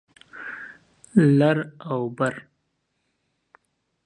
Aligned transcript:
لر 1.37 1.57
او 1.91 1.99
بر 2.17 2.35